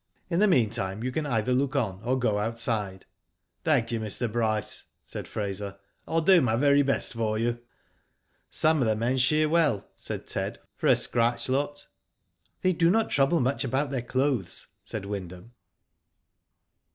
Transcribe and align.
*' 0.17 0.29
In 0.31 0.39
the 0.39 0.47
meantime, 0.47 1.03
you 1.03 1.11
can 1.11 1.27
either 1.27 1.53
look 1.53 1.75
on, 1.75 2.01
or 2.03 2.17
go 2.17 2.37
outside/'" 2.39 3.03
Thank 3.63 3.91
you, 3.91 3.99
Mr. 3.99 4.31
Bryce," 4.31 4.85
said 5.03 5.27
Fraser. 5.27 5.77
I 6.07 6.11
will 6.11 6.21
do 6.21 6.41
my 6.41 6.55
very 6.55 6.81
best 6.81 7.13
for 7.13 7.37
you." 7.37 7.59
Some 8.49 8.81
of 8.81 8.87
the 8.87 8.95
men^ 8.95 9.19
shear 9.19 9.47
well,'' 9.47 9.85
said 9.95 10.25
Ted, 10.25 10.59
for 10.75 10.87
a 10.87 10.95
scratch 10.95 11.49
lot." 11.49 11.85
They 12.63 12.73
do 12.73 12.89
not 12.89 13.11
trouble 13.11 13.39
much 13.39 13.63
about 13.63 13.91
their 13.91 14.01
clothes," 14.01 14.65
said 14.83 15.05
Wyndham. 15.05 15.51